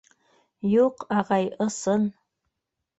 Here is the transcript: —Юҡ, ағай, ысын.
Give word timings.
—Юҡ, 0.75 1.05
ағай, 1.19 1.47
ысын. 1.69 2.13